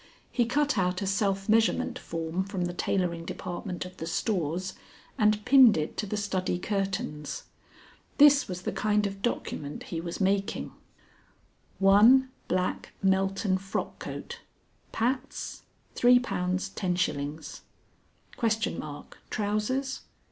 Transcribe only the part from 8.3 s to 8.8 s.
was the